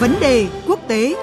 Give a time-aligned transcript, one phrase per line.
[0.00, 1.14] Vấn đề quốc tế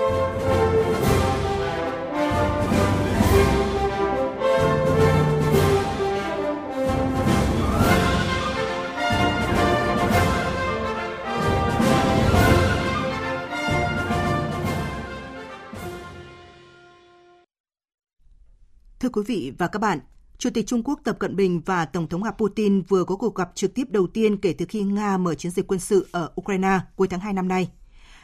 [19.00, 20.00] Thưa quý vị và các bạn,
[20.38, 23.36] Chủ tịch Trung Quốc Tập Cận Bình và Tổng thống Nga Putin vừa có cuộc
[23.36, 26.32] gặp trực tiếp đầu tiên kể từ khi Nga mở chiến dịch quân sự ở
[26.42, 27.70] Ukraine cuối tháng 2 năm nay.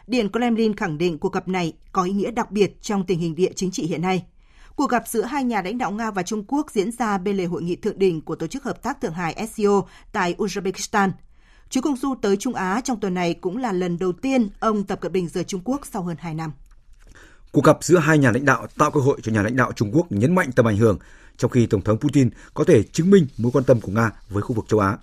[0.07, 3.35] Điện Kremlin khẳng định cuộc gặp này có ý nghĩa đặc biệt trong tình hình
[3.35, 4.25] địa chính trị hiện nay.
[4.75, 7.45] Cuộc gặp giữa hai nhà lãnh đạo Nga và Trung Quốc diễn ra bên lề
[7.45, 11.11] hội nghị thượng đỉnh của Tổ chức Hợp tác Thượng Hải SCO tại Uzbekistan.
[11.69, 14.83] Chuyến công du tới Trung Á trong tuần này cũng là lần đầu tiên ông
[14.83, 16.51] Tập Cận Bình rời Trung Quốc sau hơn 2 năm.
[17.51, 19.91] Cuộc gặp giữa hai nhà lãnh đạo tạo cơ hội cho nhà lãnh đạo Trung
[19.93, 20.97] Quốc nhấn mạnh tầm ảnh hưởng,
[21.37, 24.41] trong khi Tổng thống Putin có thể chứng minh mối quan tâm của Nga với
[24.41, 24.97] khu vực châu Á.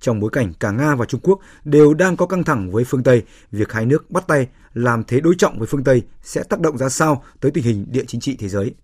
[0.00, 3.02] Trong bối cảnh cả Nga và Trung Quốc đều đang có căng thẳng với phương
[3.02, 6.60] Tây, việc hai nước bắt tay làm thế đối trọng với phương Tây sẽ tác
[6.60, 8.74] động ra sao tới tình hình địa chính trị thế giới.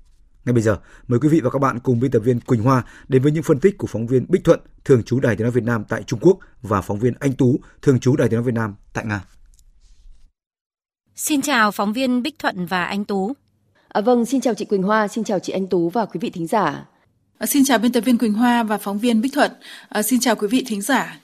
[0.44, 2.82] Ngay bây giờ, mời quý vị và các bạn cùng biên tập viên Quỳnh Hoa
[3.08, 5.50] đến với những phân tích của phóng viên Bích Thuận, thường trú Đài Tiếng nói
[5.50, 8.44] Việt Nam tại Trung Quốc và phóng viên Anh Tú, thường trú Đài Tiếng nói
[8.44, 9.24] Việt Nam tại Nga.
[11.16, 13.32] Xin chào phóng viên Bích Thuận và anh Tú.
[13.88, 16.30] À, vâng, xin chào chị Quỳnh Hoa, xin chào chị Anh Tú và quý vị
[16.30, 16.84] thính giả.
[17.38, 19.50] À, xin chào biên tập viên Quỳnh Hoa và phóng viên Bích Thuận.
[19.88, 21.20] À, xin chào quý vị thính giả.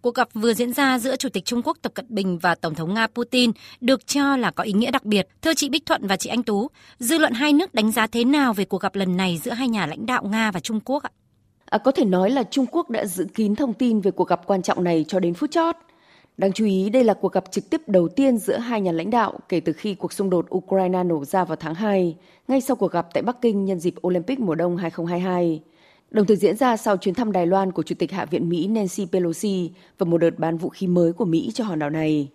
[0.00, 2.74] Cuộc gặp vừa diễn ra giữa Chủ tịch Trung Quốc Tập Cận Bình và Tổng
[2.74, 3.50] thống Nga Putin
[3.80, 5.28] được cho là có ý nghĩa đặc biệt.
[5.42, 8.24] Thưa chị Bích Thuận và chị Anh Tú, dư luận hai nước đánh giá thế
[8.24, 11.02] nào về cuộc gặp lần này giữa hai nhà lãnh đạo Nga và Trung Quốc
[11.02, 11.10] ạ?
[11.64, 14.40] À, có thể nói là Trung Quốc đã giữ kín thông tin về cuộc gặp
[14.46, 15.76] quan trọng này cho đến phút chót.
[16.42, 19.10] Đáng chú ý, đây là cuộc gặp trực tiếp đầu tiên giữa hai nhà lãnh
[19.10, 22.16] đạo kể từ khi cuộc xung đột Ukraine nổ ra vào tháng 2,
[22.48, 25.62] ngay sau cuộc gặp tại Bắc Kinh nhân dịp Olympic mùa đông 2022.
[26.10, 28.66] Đồng thời diễn ra sau chuyến thăm Đài Loan của Chủ tịch Hạ viện Mỹ
[28.66, 32.28] Nancy Pelosi và một đợt bán vũ khí mới của Mỹ cho hòn đảo này.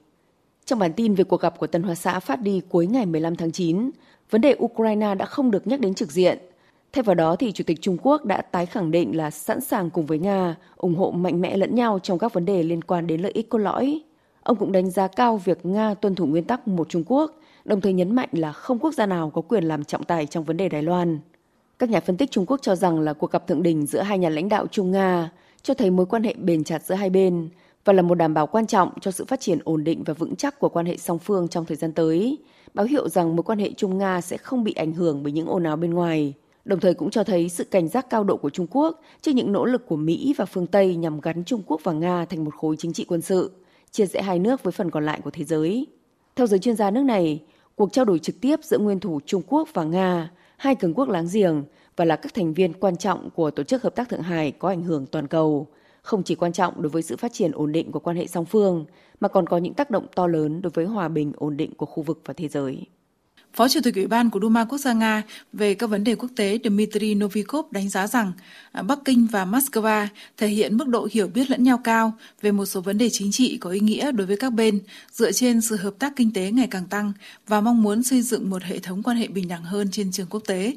[0.66, 3.36] Trong bản tin về cuộc gặp của Tân Hoa Xã phát đi cuối ngày 15
[3.36, 3.90] tháng 9,
[4.30, 6.38] vấn đề Ukraine đã không được nhắc đến trực diện.
[6.98, 9.90] Thay vào đó thì Chủ tịch Trung Quốc đã tái khẳng định là sẵn sàng
[9.90, 13.08] cùng với Nga ủng hộ mạnh mẽ lẫn nhau trong các vấn đề liên quan
[13.08, 14.02] đến lợi ích cốt lõi.
[14.44, 17.32] Ông cũng đánh giá cao việc Nga tuân thủ nguyên tắc một Trung Quốc,
[17.66, 20.44] đồng thời nhấn mạnh là không quốc gia nào có quyền làm trọng tài trong
[20.44, 21.20] vấn đề Đài Loan.
[21.80, 24.18] Các nhà phân tích Trung Quốc cho rằng là cuộc gặp thượng đỉnh giữa hai
[24.18, 25.32] nhà lãnh đạo Trung Nga
[25.62, 27.50] cho thấy mối quan hệ bền chặt giữa hai bên
[27.86, 30.36] và là một đảm bảo quan trọng cho sự phát triển ổn định và vững
[30.36, 32.38] chắc của quan hệ song phương trong thời gian tới,
[32.74, 35.48] báo hiệu rằng mối quan hệ Trung Nga sẽ không bị ảnh hưởng bởi những
[35.48, 36.34] ồn ào bên ngoài.
[36.68, 39.52] Đồng thời cũng cho thấy sự cảnh giác cao độ của Trung Quốc trước những
[39.52, 42.56] nỗ lực của Mỹ và phương Tây nhằm gắn Trung Quốc và Nga thành một
[42.56, 43.52] khối chính trị quân sự,
[43.92, 45.88] chia rẽ hai nước với phần còn lại của thế giới.
[46.36, 47.44] Theo giới chuyên gia nước này,
[47.76, 51.10] cuộc trao đổi trực tiếp giữa nguyên thủ Trung Quốc và Nga hai cường quốc
[51.10, 51.64] láng giềng
[51.96, 54.68] và là các thành viên quan trọng của Tổ chức Hợp tác Thượng Hải có
[54.70, 55.68] ảnh hưởng toàn cầu,
[56.02, 58.46] không chỉ quan trọng đối với sự phát triển ổn định của quan hệ song
[58.46, 58.86] phương,
[59.20, 61.86] mà còn có những tác động to lớn đối với hòa bình ổn định của
[61.86, 62.86] khu vực và thế giới.
[63.58, 65.24] Phó Chủ tịch Ủy ban của Duma Quốc gia Nga
[65.54, 68.32] về các vấn đề quốc tế Dmitry Novikov đánh giá rằng
[68.72, 70.08] à, Bắc Kinh và Moscow
[70.38, 73.32] thể hiện mức độ hiểu biết lẫn nhau cao về một số vấn đề chính
[73.32, 74.80] trị có ý nghĩa đối với các bên
[75.12, 77.14] dựa trên sự hợp tác kinh tế ngày càng tăng
[77.48, 80.28] và mong muốn xây dựng một hệ thống quan hệ bình đẳng hơn trên trường
[80.30, 80.74] quốc tế.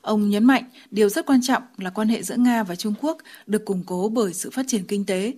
[0.00, 3.18] Ông nhấn mạnh điều rất quan trọng là quan hệ giữa Nga và Trung Quốc
[3.46, 5.34] được củng cố bởi sự phát triển kinh tế,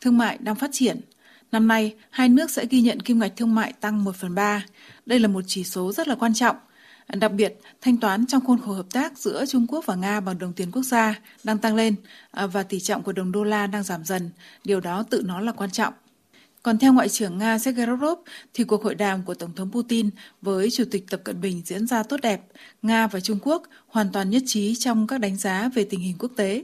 [0.00, 1.00] thương mại đang phát triển.
[1.54, 4.64] Năm nay, hai nước sẽ ghi nhận kim ngạch thương mại tăng 1 phần 3.
[5.06, 6.56] Đây là một chỉ số rất là quan trọng.
[7.08, 10.38] Đặc biệt, thanh toán trong khuôn khổ hợp tác giữa Trung Quốc và Nga bằng
[10.38, 11.94] đồng tiền quốc gia đang tăng lên
[12.30, 14.30] à, và tỷ trọng của đồng đô la đang giảm dần.
[14.64, 15.94] Điều đó tự nó là quan trọng.
[16.62, 18.18] Còn theo Ngoại trưởng Nga Sergei Lavrov,
[18.54, 20.10] thì cuộc hội đàm của Tổng thống Putin
[20.42, 22.40] với Chủ tịch Tập Cận Bình diễn ra tốt đẹp.
[22.82, 26.16] Nga và Trung Quốc hoàn toàn nhất trí trong các đánh giá về tình hình
[26.18, 26.62] quốc tế.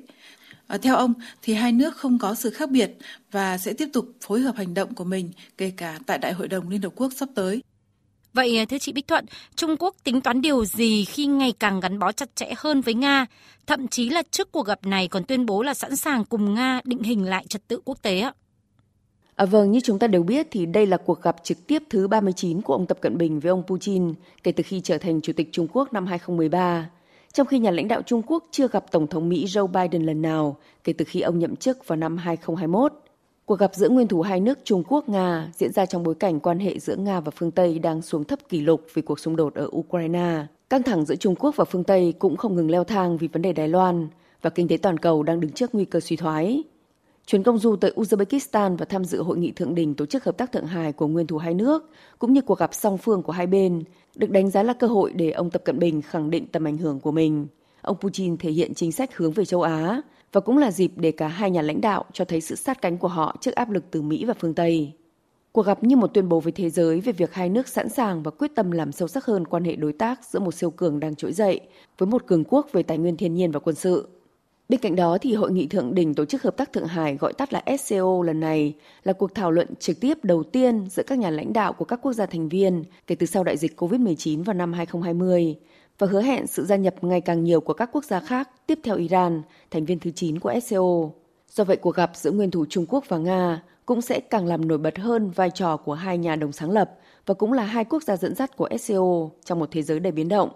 [0.70, 2.90] À, theo ông, thì hai nước không có sự khác biệt
[3.30, 6.48] và sẽ tiếp tục phối hợp hành động của mình, kể cả tại Đại hội
[6.48, 7.62] đồng Liên Hợp Quốc sắp tới.
[8.32, 11.80] Vậy à, thưa chị Bích Thuận, Trung Quốc tính toán điều gì khi ngày càng
[11.80, 13.26] gắn bó chặt chẽ hơn với Nga,
[13.66, 16.80] thậm chí là trước cuộc gặp này còn tuyên bố là sẵn sàng cùng Nga
[16.84, 18.32] định hình lại trật tự quốc tế ạ?
[19.36, 22.08] À, vâng, như chúng ta đều biết thì đây là cuộc gặp trực tiếp thứ
[22.08, 25.32] 39 của ông Tập Cận Bình với ông Putin kể từ khi trở thành Chủ
[25.32, 26.90] tịch Trung Quốc năm 2013.
[27.32, 30.22] Trong khi nhà lãnh đạo Trung Quốc chưa gặp Tổng thống Mỹ Joe Biden lần
[30.22, 32.92] nào, kể từ khi ông nhậm chức vào năm 2021.
[33.44, 36.58] Cuộc gặp giữa nguyên thủ hai nước Trung Quốc-Nga diễn ra trong bối cảnh quan
[36.58, 39.54] hệ giữa Nga và phương Tây đang xuống thấp kỷ lục vì cuộc xung đột
[39.54, 40.46] ở Ukraine.
[40.70, 43.42] Căng thẳng giữa Trung Quốc và phương Tây cũng không ngừng leo thang vì vấn
[43.42, 44.08] đề Đài Loan
[44.42, 46.62] và kinh tế toàn cầu đang đứng trước nguy cơ suy thoái.
[47.30, 50.36] Chuyến công du tới Uzbekistan và tham dự hội nghị thượng đỉnh Tổ chức Hợp
[50.36, 53.32] tác Thượng Hải của nguyên thủ hai nước, cũng như cuộc gặp song phương của
[53.32, 53.82] hai bên,
[54.14, 56.76] được đánh giá là cơ hội để ông Tập Cận Bình khẳng định tầm ảnh
[56.76, 57.46] hưởng của mình.
[57.82, 60.00] Ông Putin thể hiện chính sách hướng về châu Á
[60.32, 62.98] và cũng là dịp để cả hai nhà lãnh đạo cho thấy sự sát cánh
[62.98, 64.92] của họ trước áp lực từ Mỹ và phương Tây.
[65.52, 68.22] Cuộc gặp như một tuyên bố với thế giới về việc hai nước sẵn sàng
[68.22, 71.00] và quyết tâm làm sâu sắc hơn quan hệ đối tác giữa một siêu cường
[71.00, 71.60] đang trỗi dậy
[71.98, 74.08] với một cường quốc về tài nguyên thiên nhiên và quân sự.
[74.70, 77.32] Bên cạnh đó thì Hội nghị thượng đỉnh Tổ chức Hợp tác Thượng Hải gọi
[77.32, 78.74] tắt là SCO lần này
[79.04, 82.00] là cuộc thảo luận trực tiếp đầu tiên giữa các nhà lãnh đạo của các
[82.02, 85.56] quốc gia thành viên kể từ sau đại dịch COVID-19 vào năm 2020
[85.98, 88.78] và hứa hẹn sự gia nhập ngày càng nhiều của các quốc gia khác tiếp
[88.82, 91.10] theo Iran, thành viên thứ 9 của SCO.
[91.50, 94.68] Do vậy cuộc gặp giữa nguyên thủ Trung Quốc và Nga cũng sẽ càng làm
[94.68, 96.90] nổi bật hơn vai trò của hai nhà đồng sáng lập
[97.26, 100.12] và cũng là hai quốc gia dẫn dắt của SCO trong một thế giới đầy
[100.12, 100.50] biến động.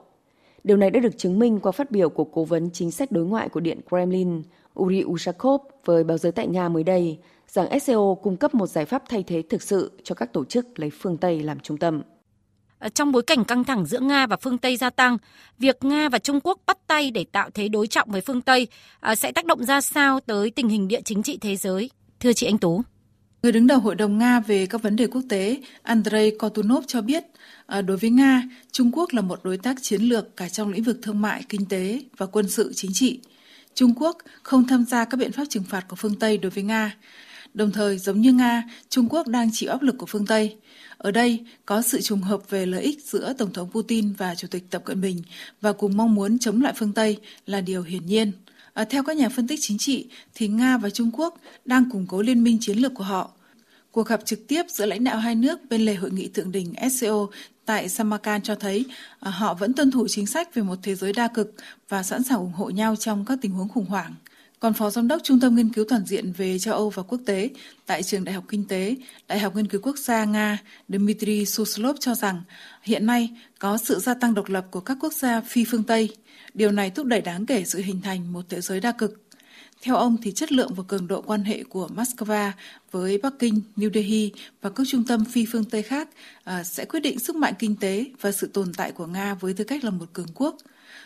[0.64, 3.24] Điều này đã được chứng minh qua phát biểu của cố vấn chính sách đối
[3.24, 4.42] ngoại của Điện Kremlin
[4.80, 7.18] Uri Ushakov với báo giới tại Nga mới đây
[7.48, 10.78] rằng SCO cung cấp một giải pháp thay thế thực sự cho các tổ chức
[10.78, 12.02] lấy phương Tây làm trung tâm.
[12.94, 15.18] Trong bối cảnh căng thẳng giữa Nga và phương Tây gia tăng,
[15.58, 18.68] việc Nga và Trung Quốc bắt tay để tạo thế đối trọng với phương Tây
[19.00, 21.90] ờ, sẽ tác động ra sao tới tình hình địa chính trị thế giới?
[22.20, 22.82] Thưa chị Anh Tú.
[23.44, 27.00] Người đứng đầu Hội đồng Nga về các vấn đề quốc tế Andrei Kortunov cho
[27.00, 27.24] biết,
[27.66, 28.42] à, đối với Nga,
[28.72, 31.66] Trung Quốc là một đối tác chiến lược cả trong lĩnh vực thương mại, kinh
[31.66, 33.20] tế và quân sự chính trị.
[33.74, 36.64] Trung Quốc không tham gia các biện pháp trừng phạt của phương Tây đối với
[36.64, 36.96] Nga.
[37.54, 40.56] Đồng thời, giống như Nga, Trung Quốc đang chịu áp lực của phương Tây.
[40.98, 44.48] Ở đây có sự trùng hợp về lợi ích giữa Tổng thống Putin và Chủ
[44.48, 45.22] tịch Tập Cận Bình
[45.60, 48.32] và cùng mong muốn chống lại phương Tây là điều hiển nhiên.
[48.74, 52.06] À, theo các nhà phân tích chính trị, thì Nga và Trung Quốc đang củng
[52.08, 53.30] cố liên minh chiến lược của họ.
[53.90, 56.74] Cuộc gặp trực tiếp giữa lãnh đạo hai nước bên lề hội nghị thượng đỉnh
[56.90, 57.26] SCO
[57.64, 58.84] tại Samarkand cho thấy
[59.20, 61.54] à, họ vẫn tuân thủ chính sách về một thế giới đa cực
[61.88, 64.14] và sẵn sàng ủng hộ nhau trong các tình huống khủng hoảng.
[64.64, 67.20] Còn Phó Giám đốc Trung tâm Nghiên cứu Toàn diện về châu Âu và quốc
[67.26, 67.50] tế
[67.86, 68.96] tại Trường Đại học Kinh tế,
[69.28, 70.58] Đại học Nghiên cứu Quốc gia Nga
[70.88, 72.42] Dmitry Suslov cho rằng
[72.82, 76.16] hiện nay có sự gia tăng độc lập của các quốc gia phi phương Tây.
[76.54, 79.23] Điều này thúc đẩy đáng kể sự hình thành một thế giới đa cực.
[79.82, 82.50] Theo ông thì chất lượng và cường độ quan hệ của Moscow
[82.90, 86.08] với Bắc Kinh, New Delhi và các trung tâm phi phương Tây khác
[86.44, 89.54] à, sẽ quyết định sức mạnh kinh tế và sự tồn tại của Nga với
[89.54, 90.56] tư cách là một cường quốc.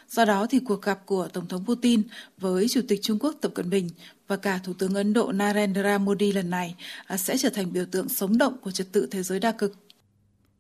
[0.08, 2.02] Do đó thì cuộc gặp của Tổng thống Putin
[2.38, 3.90] với Chủ tịch Trung Quốc Tập Cận Bình
[4.28, 6.74] và cả Thủ tướng Ấn Độ Narendra Modi lần này
[7.06, 9.76] à, sẽ trở thành biểu tượng sống động của trật tự thế giới đa cực.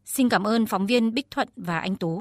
[0.04, 2.20] Xin cảm ơn phóng viên Bích Thuận và anh Tú.